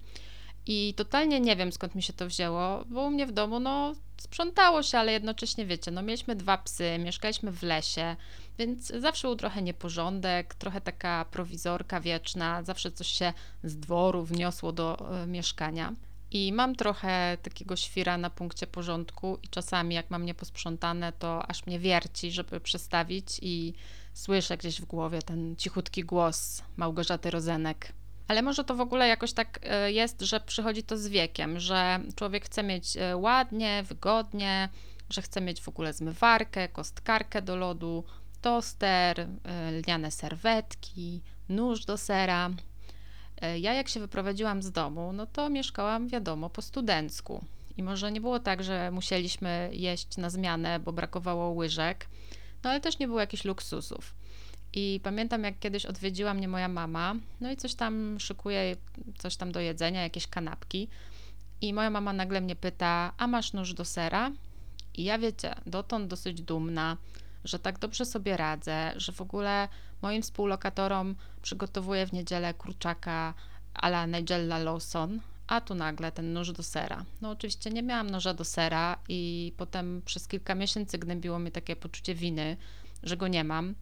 I 0.65 0.93
totalnie 0.97 1.39
nie 1.39 1.55
wiem, 1.55 1.71
skąd 1.71 1.95
mi 1.95 2.03
się 2.03 2.13
to 2.13 2.27
wzięło, 2.27 2.85
bo 2.85 3.01
u 3.01 3.11
mnie 3.11 3.27
w 3.27 3.31
domu, 3.31 3.59
no, 3.59 3.95
sprzątało 4.17 4.83
się, 4.83 4.97
ale 4.97 5.11
jednocześnie, 5.11 5.65
wiecie, 5.65 5.91
no, 5.91 6.01
mieliśmy 6.01 6.35
dwa 6.35 6.57
psy, 6.57 6.97
mieszkaliśmy 6.99 7.51
w 7.51 7.63
lesie, 7.63 8.15
więc 8.57 8.87
zawsze 8.87 9.27
był 9.27 9.37
trochę 9.37 9.61
nieporządek, 9.61 10.55
trochę 10.55 10.81
taka 10.81 11.25
prowizorka 11.31 12.01
wieczna, 12.01 12.63
zawsze 12.63 12.91
coś 12.91 13.07
się 13.07 13.33
z 13.63 13.77
dworu 13.77 14.23
wniosło 14.23 14.71
do 14.71 15.07
y, 15.23 15.27
mieszkania. 15.27 15.93
I 16.31 16.53
mam 16.53 16.75
trochę 16.75 17.37
takiego 17.43 17.75
świra 17.75 18.17
na 18.17 18.29
punkcie 18.29 18.67
porządku 18.67 19.39
i 19.43 19.47
czasami 19.49 19.95
jak 19.95 20.09
mam 20.09 20.25
nieposprzątane, 20.25 21.13
to 21.19 21.49
aż 21.49 21.65
mnie 21.65 21.79
wierci, 21.79 22.31
żeby 22.31 22.59
przestawić 22.59 23.39
i 23.41 23.73
słyszę 24.17 24.57
gdzieś 24.57 24.81
w 24.81 24.85
głowie 24.85 25.21
ten 25.21 25.55
cichutki 25.55 26.03
głos 26.03 26.63
Małgorzaty 26.77 27.31
Rozenek. 27.31 27.93
Ale 28.27 28.41
może 28.41 28.63
to 28.63 28.75
w 28.75 28.81
ogóle 28.81 29.07
jakoś 29.07 29.33
tak 29.33 29.59
e, 29.63 29.91
jest, 29.91 30.21
że 30.21 30.39
przychodzi 30.39 30.83
to 30.83 30.97
z 30.97 31.07
wiekiem, 31.07 31.59
że 31.59 31.99
człowiek 32.15 32.45
chce 32.45 32.63
mieć 32.63 32.97
e, 32.97 33.17
ładnie, 33.17 33.83
wygodnie, 33.83 34.69
że 35.09 35.21
chce 35.21 35.41
mieć 35.41 35.61
w 35.61 35.67
ogóle 35.67 35.93
zmywarkę, 35.93 36.67
kostkarkę 36.67 37.41
do 37.41 37.55
lodu, 37.55 38.03
toster, 38.41 39.19
e, 39.19 39.71
lniane 39.71 40.11
serwetki, 40.11 41.21
nóż 41.49 41.85
do 41.85 41.97
sera. 41.97 42.49
Ja 43.59 43.73
jak 43.73 43.89
się 43.89 43.99
wyprowadziłam 43.99 44.61
z 44.61 44.71
domu, 44.71 45.13
no 45.13 45.25
to 45.25 45.49
mieszkałam, 45.49 46.07
wiadomo, 46.07 46.49
po 46.49 46.61
studencku. 46.61 47.45
I 47.77 47.83
może 47.83 48.11
nie 48.11 48.21
było 48.21 48.39
tak, 48.39 48.63
że 48.63 48.91
musieliśmy 48.91 49.69
jeść 49.73 50.17
na 50.17 50.29
zmianę, 50.29 50.79
bo 50.79 50.91
brakowało 50.91 51.49
łyżek, 51.49 52.07
no 52.63 52.69
ale 52.69 52.81
też 52.81 52.99
nie 52.99 53.07
było 53.07 53.19
jakichś 53.19 53.45
luksusów. 53.45 54.15
I 54.73 54.99
pamiętam, 55.03 55.43
jak 55.43 55.59
kiedyś 55.59 55.85
odwiedziła 55.85 56.33
mnie 56.33 56.47
moja 56.47 56.67
mama, 56.67 57.15
no 57.41 57.51
i 57.51 57.57
coś 57.57 57.75
tam 57.75 58.19
szykuje, 58.19 58.75
coś 59.17 59.35
tam 59.35 59.51
do 59.51 59.59
jedzenia, 59.59 60.03
jakieś 60.03 60.27
kanapki. 60.27 60.87
I 61.61 61.73
moja 61.73 61.89
mama 61.89 62.13
nagle 62.13 62.41
mnie 62.41 62.55
pyta: 62.55 63.13
A 63.17 63.27
masz 63.27 63.53
nóż 63.53 63.73
do 63.73 63.85
sera? 63.85 64.31
I 64.93 65.03
ja 65.03 65.17
wiecie, 65.17 65.55
dotąd 65.65 66.07
dosyć 66.07 66.41
dumna, 66.41 66.97
że 67.43 67.59
tak 67.59 67.79
dobrze 67.79 68.05
sobie 68.05 68.37
radzę, 68.37 68.93
że 68.95 69.11
w 69.11 69.21
ogóle 69.21 69.69
moim 70.01 70.21
współlokatorom 70.21 71.15
przygotowuję 71.41 72.05
w 72.07 72.13
niedzielę 72.13 72.53
kurczaka 72.53 73.33
a 73.73 73.87
la 73.87 74.05
Nigella 74.05 74.57
Lawson, 74.57 75.19
a 75.47 75.61
tu 75.61 75.75
nagle 75.75 76.11
ten 76.11 76.33
nóż 76.33 76.51
do 76.51 76.63
sera. 76.63 77.05
No 77.21 77.29
oczywiście 77.29 77.69
nie 77.69 77.83
miałam 77.83 78.09
noża 78.09 78.33
do 78.33 78.43
sera 78.43 78.97
i 79.09 79.53
potem 79.57 80.01
przez 80.05 80.27
kilka 80.27 80.55
miesięcy 80.55 80.97
gnębiło 80.97 81.39
mnie 81.39 81.51
takie 81.51 81.75
poczucie 81.75 82.15
winy, 82.15 82.57
że 83.03 83.17
go 83.17 83.27
nie 83.27 83.43
mam. 83.43 83.75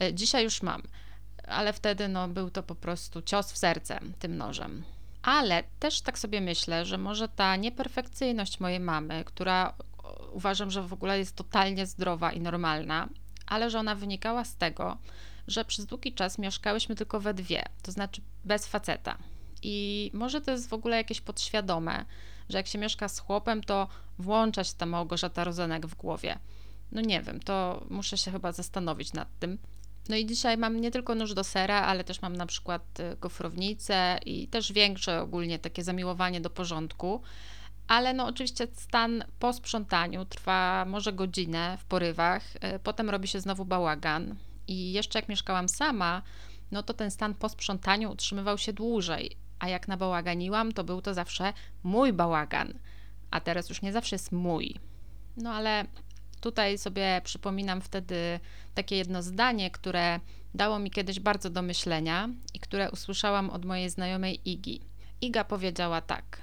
E, 0.00 0.14
dzisiaj 0.14 0.44
już 0.44 0.62
mam, 0.62 0.82
ale 1.48 1.72
wtedy 1.72 2.08
no, 2.08 2.28
był 2.28 2.50
to 2.50 2.62
po 2.62 2.74
prostu 2.74 3.22
cios 3.22 3.52
w 3.52 3.58
serce 3.58 4.00
tym 4.18 4.36
nożem. 4.36 4.84
Ale 5.22 5.64
też 5.78 6.00
tak 6.00 6.18
sobie 6.18 6.40
myślę, 6.40 6.84
że 6.84 6.98
może 6.98 7.28
ta 7.28 7.56
nieperfekcyjność 7.56 8.60
mojej 8.60 8.80
mamy, 8.80 9.24
która 9.24 9.74
uważam, 10.32 10.70
że 10.70 10.82
w 10.82 10.92
ogóle 10.92 11.18
jest 11.18 11.36
totalnie 11.36 11.86
zdrowa 11.86 12.32
i 12.32 12.40
normalna, 12.40 13.08
ale 13.46 13.70
że 13.70 13.78
ona 13.78 13.94
wynikała 13.94 14.44
z 14.44 14.56
tego, 14.56 14.96
że 15.46 15.64
przez 15.64 15.86
długi 15.86 16.12
czas 16.12 16.38
mieszkałyśmy 16.38 16.94
tylko 16.94 17.20
we 17.20 17.34
dwie, 17.34 17.62
to 17.82 17.92
znaczy 17.92 18.20
bez 18.44 18.66
faceta. 18.66 19.18
I 19.62 20.10
może 20.14 20.40
to 20.40 20.50
jest 20.50 20.68
w 20.68 20.72
ogóle 20.72 20.96
jakieś 20.96 21.20
podświadome, 21.20 22.04
że 22.48 22.58
jak 22.58 22.66
się 22.66 22.78
mieszka 22.78 23.08
z 23.08 23.18
chłopem, 23.18 23.62
to 23.62 23.88
włącza 24.18 24.64
się 24.64 24.72
ta 24.78 24.86
Małgorzata 24.86 25.44
Rozenek 25.44 25.86
w 25.86 25.94
głowie. 25.94 26.38
No 26.92 27.00
nie 27.00 27.22
wiem, 27.22 27.40
to 27.40 27.86
muszę 27.90 28.18
się 28.18 28.30
chyba 28.30 28.52
zastanowić 28.52 29.12
nad 29.12 29.28
tym. 29.38 29.58
No 30.08 30.16
i 30.16 30.26
dzisiaj 30.26 30.56
mam 30.58 30.80
nie 30.80 30.90
tylko 30.90 31.14
nóż 31.14 31.34
do 31.34 31.44
sera, 31.44 31.82
ale 31.82 32.04
też 32.04 32.22
mam 32.22 32.36
na 32.36 32.46
przykład 32.46 33.00
y, 33.00 33.16
gofrownicę 33.20 34.18
i 34.26 34.48
też 34.48 34.72
większe 34.72 35.22
ogólnie 35.22 35.58
takie 35.58 35.84
zamiłowanie 35.84 36.40
do 36.40 36.50
porządku. 36.50 37.22
Ale 37.88 38.14
no 38.14 38.26
oczywiście 38.26 38.66
stan 38.72 39.24
po 39.38 39.52
sprzątaniu 39.52 40.24
trwa 40.24 40.84
może 40.84 41.12
godzinę 41.12 41.78
w 41.80 41.84
porywach, 41.84 42.56
y, 42.56 42.78
potem 42.82 43.10
robi 43.10 43.28
się 43.28 43.40
znowu 43.40 43.64
bałagan. 43.64 44.34
I 44.68 44.92
jeszcze 44.92 45.18
jak 45.18 45.28
mieszkałam 45.28 45.68
sama, 45.68 46.22
no 46.70 46.82
to 46.82 46.94
ten 46.94 47.10
stan 47.10 47.34
po 47.34 47.48
sprzątaniu 47.48 48.10
utrzymywał 48.12 48.58
się 48.58 48.72
dłużej. 48.72 49.36
A 49.58 49.68
jak 49.68 49.88
nabałaganiłam, 49.88 50.72
to 50.72 50.84
był 50.84 51.02
to 51.02 51.14
zawsze 51.14 51.52
mój 51.82 52.12
bałagan. 52.12 52.74
A 53.30 53.40
teraz 53.40 53.68
już 53.68 53.82
nie 53.82 53.92
zawsze 53.92 54.14
jest 54.14 54.32
mój. 54.32 54.74
No 55.36 55.52
ale 55.52 55.86
Tutaj 56.40 56.78
sobie 56.78 57.20
przypominam 57.24 57.80
wtedy 57.80 58.40
takie 58.74 58.96
jedno 58.96 59.22
zdanie, 59.22 59.70
które 59.70 60.20
dało 60.54 60.78
mi 60.78 60.90
kiedyś 60.90 61.20
bardzo 61.20 61.50
do 61.50 61.62
myślenia 61.62 62.28
i 62.54 62.60
które 62.60 62.90
usłyszałam 62.90 63.50
od 63.50 63.64
mojej 63.64 63.90
znajomej 63.90 64.40
Igi. 64.50 64.80
Iga 65.20 65.44
powiedziała 65.44 66.00
tak: 66.00 66.42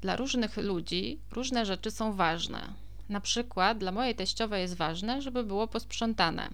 Dla 0.00 0.16
różnych 0.16 0.56
ludzi 0.56 1.18
różne 1.32 1.66
rzeczy 1.66 1.90
są 1.90 2.12
ważne. 2.12 2.72
Na 3.08 3.20
przykład 3.20 3.78
dla 3.78 3.92
mojej 3.92 4.14
teściowej 4.14 4.62
jest 4.62 4.76
ważne, 4.76 5.22
żeby 5.22 5.44
było 5.44 5.68
posprzątane, 5.68 6.48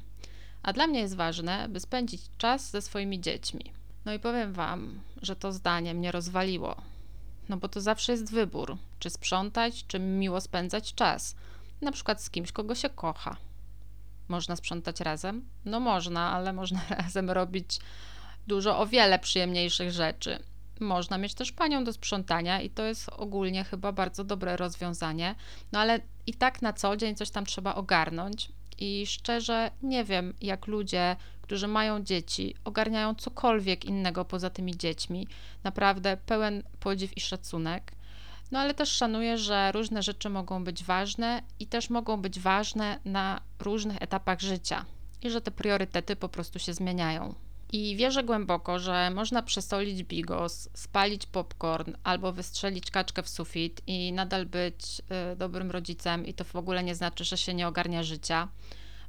a 0.62 0.72
dla 0.72 0.86
mnie 0.86 1.00
jest 1.00 1.16
ważne, 1.16 1.68
by 1.68 1.80
spędzić 1.80 2.22
czas 2.38 2.70
ze 2.70 2.82
swoimi 2.82 3.20
dziećmi. 3.20 3.72
No 4.04 4.12
i 4.12 4.18
powiem 4.18 4.52
Wam, 4.52 5.00
że 5.22 5.36
to 5.36 5.52
zdanie 5.52 5.94
mnie 5.94 6.12
rozwaliło. 6.12 6.76
No 7.48 7.56
bo 7.56 7.68
to 7.68 7.80
zawsze 7.80 8.12
jest 8.12 8.30
wybór, 8.30 8.76
czy 8.98 9.10
sprzątać, 9.10 9.86
czy 9.86 9.98
miło 9.98 10.40
spędzać 10.40 10.94
czas 10.94 11.34
na 11.84 11.92
przykład 11.92 12.22
z 12.22 12.30
kimś, 12.30 12.52
kogo 12.52 12.74
się 12.74 12.90
kocha. 12.90 13.36
Można 14.28 14.56
sprzątać 14.56 15.00
razem? 15.00 15.44
No 15.64 15.80
można, 15.80 16.32
ale 16.32 16.52
można 16.52 16.80
razem 17.02 17.30
robić 17.30 17.78
dużo 18.46 18.78
o 18.78 18.86
wiele 18.86 19.18
przyjemniejszych 19.18 19.90
rzeczy. 19.90 20.38
można 20.80 21.18
mieć 21.18 21.34
też 21.34 21.52
panią 21.52 21.84
do 21.84 21.92
sprzątania 21.92 22.60
i 22.60 22.70
to 22.70 22.82
jest 22.82 23.08
ogólnie 23.08 23.64
chyba 23.64 23.92
bardzo 23.92 24.24
dobre 24.24 24.56
rozwiązanie. 24.56 25.34
No 25.72 25.80
ale 25.80 26.00
i 26.26 26.34
tak 26.34 26.62
na 26.62 26.72
co 26.72 26.96
dzień 26.96 27.14
coś 27.14 27.30
tam 27.30 27.46
trzeba 27.46 27.74
ogarnąć. 27.74 28.52
I 28.78 29.06
szczerze 29.06 29.70
nie 29.82 30.04
wiem, 30.04 30.34
jak 30.40 30.66
ludzie, 30.66 31.16
którzy 31.44 31.68
mają 31.68 32.02
dzieci, 32.02 32.54
ogarniają 32.64 33.14
cokolwiek 33.14 33.84
innego 33.84 34.24
poza 34.24 34.50
tymi 34.50 34.76
dziećmi. 34.76 35.26
Naprawdę 35.64 36.16
pełen 36.16 36.62
podziw 36.80 37.16
i 37.16 37.20
szacunek. 37.20 37.92
No 38.50 38.58
ale 38.58 38.74
też 38.74 38.88
szanuję, 38.88 39.38
że 39.38 39.72
różne 39.72 40.02
rzeczy 40.02 40.30
mogą 40.30 40.64
być 40.64 40.84
ważne 40.84 41.42
i 41.60 41.66
też 41.66 41.90
mogą 41.90 42.16
być 42.22 42.40
ważne 42.40 42.98
na 43.04 43.40
różnych 43.58 44.02
etapach 44.02 44.40
życia 44.40 44.84
i 45.22 45.30
że 45.30 45.40
te 45.40 45.50
priorytety 45.50 46.16
po 46.16 46.28
prostu 46.28 46.58
się 46.58 46.74
zmieniają. 46.74 47.34
I 47.72 47.96
wierzę 47.96 48.24
głęboko, 48.24 48.78
że 48.78 49.10
można 49.10 49.42
przesolić 49.42 50.04
bigos, 50.04 50.68
spalić 50.74 51.26
popcorn 51.26 51.92
albo 52.04 52.32
wystrzelić 52.32 52.90
kaczkę 52.90 53.22
w 53.22 53.28
sufit 53.28 53.82
i 53.86 54.12
nadal 54.12 54.46
być 54.46 55.02
y, 55.32 55.36
dobrym 55.36 55.70
rodzicem, 55.70 56.26
i 56.26 56.34
to 56.34 56.44
w 56.44 56.56
ogóle 56.56 56.84
nie 56.84 56.94
znaczy, 56.94 57.24
że 57.24 57.36
się 57.36 57.54
nie 57.54 57.68
ogarnia 57.68 58.02
życia. 58.02 58.48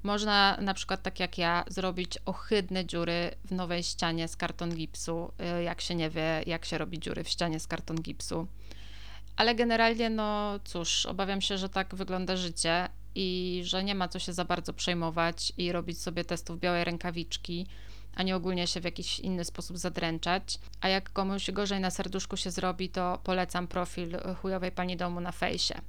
Można 0.05 0.57
na 0.61 0.73
przykład, 0.73 1.03
tak 1.03 1.19
jak 1.19 1.37
ja, 1.37 1.63
zrobić 1.67 2.17
ohydne 2.25 2.85
dziury 2.85 3.31
w 3.45 3.51
nowej 3.51 3.83
ścianie 3.83 4.27
z 4.27 4.35
karton 4.35 4.75
gipsu, 4.75 5.31
y, 5.59 5.63
jak 5.63 5.81
się 5.81 5.95
nie 5.95 6.09
wie, 6.09 6.43
jak 6.45 6.65
się 6.65 6.77
robi 6.77 6.99
dziury 6.99 7.23
w 7.23 7.29
ścianie 7.29 7.59
z 7.59 7.67
karton 7.67 8.01
gipsu. 8.01 8.47
Ale 9.35 9.55
generalnie, 9.55 10.09
no 10.09 10.59
cóż, 10.63 11.05
obawiam 11.05 11.41
się, 11.41 11.57
że 11.57 11.69
tak 11.69 11.95
wygląda 11.95 12.35
życie 12.35 12.87
i 13.15 13.61
że 13.65 13.83
nie 13.83 13.95
ma 13.95 14.07
co 14.07 14.19
się 14.19 14.33
za 14.33 14.45
bardzo 14.45 14.73
przejmować 14.73 15.53
i 15.57 15.71
robić 15.71 16.01
sobie 16.01 16.25
testów 16.25 16.59
białej 16.59 16.83
rękawiczki, 16.83 17.67
a 18.15 18.23
nie 18.23 18.35
ogólnie 18.35 18.67
się 18.67 18.81
w 18.81 18.83
jakiś 18.83 19.19
inny 19.19 19.45
sposób 19.45 19.77
zadręczać. 19.77 20.59
A 20.81 20.87
jak 20.87 21.13
komuś 21.13 21.51
gorzej 21.51 21.79
na 21.79 21.91
serduszku 21.91 22.37
się 22.37 22.51
zrobi, 22.51 22.89
to 22.89 23.19
polecam 23.23 23.67
profil 23.67 24.17
chujowej 24.41 24.71
pani 24.71 24.97
domu 24.97 25.21
na 25.21 25.31
fejsie. 25.31 25.81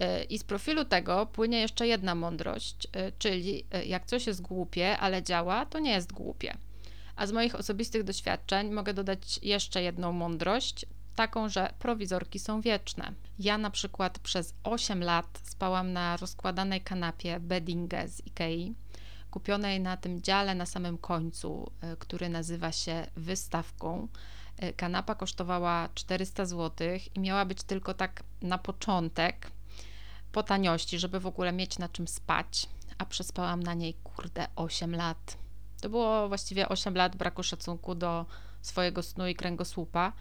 Y, 0.00 0.24
I 0.24 0.38
z 0.38 0.44
profilu 0.44 0.84
tego 0.84 1.26
płynie 1.26 1.60
jeszcze 1.60 1.86
jedna 1.86 2.14
mądrość, 2.14 2.84
y, 2.84 3.12
czyli 3.18 3.64
y, 3.74 3.84
jak 3.84 4.06
coś 4.06 4.26
jest 4.26 4.42
głupie, 4.42 4.98
ale 4.98 5.22
działa, 5.22 5.66
to 5.66 5.78
nie 5.78 5.92
jest 5.92 6.12
głupie. 6.12 6.56
A 7.16 7.26
z 7.26 7.32
moich 7.32 7.54
osobistych 7.54 8.04
doświadczeń 8.04 8.70
mogę 8.70 8.94
dodać 8.94 9.40
jeszcze 9.42 9.82
jedną 9.82 10.12
mądrość, 10.12 10.86
taką, 11.16 11.48
że 11.48 11.72
prowizorki 11.78 12.38
są 12.38 12.60
wieczne. 12.60 13.12
Ja 13.38 13.58
na 13.58 13.70
przykład 13.70 14.18
przez 14.18 14.54
8 14.64 15.02
lat 15.02 15.40
spałam 15.42 15.92
na 15.92 16.16
rozkładanej 16.16 16.80
kanapie 16.80 17.40
beddingę 17.40 18.08
z 18.08 18.26
Ikei, 18.26 18.74
kupionej 19.32 19.80
na 19.80 19.96
tym 19.96 20.22
dziale 20.22 20.54
na 20.54 20.66
samym 20.66 20.98
końcu, 20.98 21.70
e, 21.80 21.96
który 21.96 22.28
nazywa 22.28 22.72
się 22.72 23.06
wystawką. 23.16 24.08
E, 24.58 24.72
kanapa 24.72 25.14
kosztowała 25.14 25.88
400 25.94 26.46
zł 26.46 26.88
i 27.14 27.20
miała 27.20 27.44
być 27.44 27.62
tylko 27.62 27.94
tak 27.94 28.22
na 28.42 28.58
początek, 28.58 29.50
po 30.32 30.42
taniości, 30.42 30.98
żeby 30.98 31.20
w 31.20 31.26
ogóle 31.26 31.52
mieć 31.52 31.78
na 31.78 31.88
czym 31.88 32.08
spać, 32.08 32.68
a 32.98 33.06
przespałam 33.06 33.62
na 33.62 33.74
niej 33.74 33.94
kurde 34.04 34.46
8 34.56 34.94
lat. 34.96 35.36
To 35.80 35.88
było 35.88 36.28
właściwie 36.28 36.68
8 36.68 36.94
lat 36.94 37.16
braku 37.16 37.42
szacunku 37.42 37.94
do 37.94 38.26
swojego 38.62 39.02
snu 39.02 39.28
i 39.28 39.34
kręgosłupa. 39.34 40.12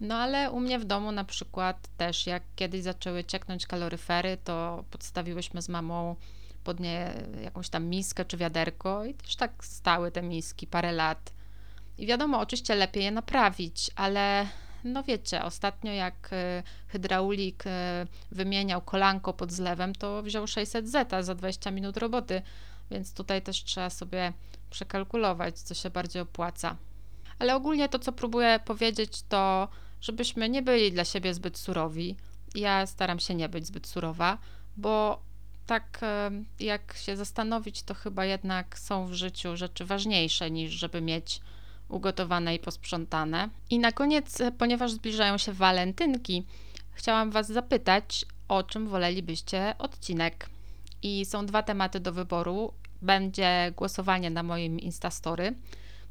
No 0.00 0.14
ale 0.14 0.50
u 0.50 0.60
mnie 0.60 0.78
w 0.78 0.84
domu 0.84 1.12
na 1.12 1.24
przykład 1.24 1.88
też 1.96 2.26
jak 2.26 2.42
kiedyś 2.56 2.82
zaczęły 2.82 3.24
cieknąć 3.24 3.66
kaloryfery, 3.66 4.38
to 4.44 4.84
podstawiłyśmy 4.90 5.62
z 5.62 5.68
mamą 5.68 6.16
pod 6.64 6.80
nie 6.80 7.14
jakąś 7.42 7.68
tam 7.68 7.84
miskę 7.84 8.24
czy 8.24 8.36
wiaderko 8.36 9.04
i 9.04 9.14
też 9.14 9.36
tak 9.36 9.64
stały 9.64 10.10
te 10.10 10.22
miski 10.22 10.66
parę 10.66 10.92
lat. 10.92 11.32
I 11.98 12.06
wiadomo, 12.06 12.40
oczywiście 12.40 12.74
lepiej 12.74 13.04
je 13.04 13.10
naprawić, 13.10 13.90
ale 13.96 14.46
no 14.84 15.02
wiecie, 15.02 15.44
ostatnio 15.44 15.92
jak 15.92 16.30
y, 16.32 16.62
hydraulik 16.88 17.66
y, 17.66 17.70
wymieniał 18.30 18.80
kolanko 18.80 19.32
pod 19.32 19.52
zlewem, 19.52 19.94
to 19.94 20.22
wziął 20.22 20.46
600 20.46 20.88
zeta 20.88 21.22
za 21.22 21.34
20 21.34 21.70
minut 21.70 21.96
roboty, 21.96 22.42
więc 22.90 23.14
tutaj 23.14 23.42
też 23.42 23.64
trzeba 23.64 23.90
sobie 23.90 24.32
przekalkulować, 24.70 25.58
co 25.58 25.74
się 25.74 25.90
bardziej 25.90 26.22
opłaca. 26.22 26.76
Ale 27.38 27.56
ogólnie 27.56 27.88
to, 27.88 27.98
co 27.98 28.12
próbuję 28.12 28.60
powiedzieć, 28.64 29.22
to 29.28 29.68
żebyśmy 30.00 30.48
nie 30.48 30.62
byli 30.62 30.92
dla 30.92 31.04
siebie 31.04 31.34
zbyt 31.34 31.58
surowi. 31.58 32.16
Ja 32.54 32.86
staram 32.86 33.18
się 33.18 33.34
nie 33.34 33.48
być 33.48 33.66
zbyt 33.66 33.86
surowa, 33.86 34.38
bo 34.76 35.22
tak 35.66 36.00
jak 36.60 36.96
się 36.96 37.16
zastanowić, 37.16 37.82
to 37.82 37.94
chyba 37.94 38.24
jednak 38.24 38.78
są 38.78 39.06
w 39.06 39.12
życiu 39.12 39.56
rzeczy 39.56 39.84
ważniejsze 39.84 40.50
niż 40.50 40.72
żeby 40.72 41.00
mieć 41.00 41.40
ugotowane 41.88 42.54
i 42.54 42.58
posprzątane. 42.58 43.48
I 43.70 43.78
na 43.78 43.92
koniec, 43.92 44.42
ponieważ 44.58 44.92
zbliżają 44.92 45.38
się 45.38 45.52
walentynki, 45.52 46.44
chciałam 46.92 47.30
Was 47.30 47.46
zapytać, 47.46 48.24
o 48.48 48.62
czym 48.62 48.88
wolelibyście 48.88 49.74
odcinek. 49.78 50.48
I 51.02 51.24
są 51.24 51.46
dwa 51.46 51.62
tematy 51.62 52.00
do 52.00 52.12
wyboru. 52.12 52.72
Będzie 53.02 53.72
głosowanie 53.76 54.30
na 54.30 54.42
moim 54.42 54.80
Instastory 54.80 55.54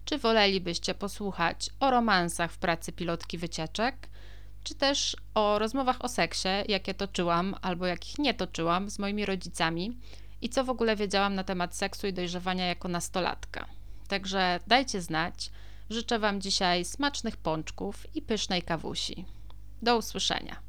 czy 0.06 0.18
wolelibyście 0.18 0.94
posłuchać 0.94 1.70
o 1.80 1.92
romansach 1.92 2.52
w 2.52 2.58
pracy 2.58 2.92
pilotki 2.92 3.38
wycieczek, 3.38 4.10
czy 4.64 4.76
też 4.76 5.18
o 5.36 5.60
rozmowach 5.60 6.06
o 6.06 6.08
seksie, 6.08 6.50
jakie 6.68 6.94
toczyłam 6.94 7.56
albo 7.62 7.86
jakich 7.86 8.20
nie 8.20 8.34
toczyłam 8.34 8.90
z 8.90 9.00
moimi 9.00 9.26
rodzicami 9.26 9.98
i 10.42 10.50
co 10.50 10.64
w 10.64 10.70
ogóle 10.70 10.96
wiedziałam 10.96 11.36
na 11.36 11.44
temat 11.44 11.76
seksu 11.76 12.08
i 12.08 12.14
dojrzewania 12.14 12.66
jako 12.66 12.88
nastolatka. 12.88 13.66
Także 14.08 14.60
dajcie 14.68 15.02
znać. 15.02 15.52
Życzę 15.90 16.20
Wam 16.20 16.42
dzisiaj 16.42 16.86
smacznych 16.86 17.38
pączków 17.38 18.16
i 18.16 18.22
pysznej 18.22 18.62
kawusi. 18.62 19.26
Do 19.82 19.98
usłyszenia. 19.98 20.63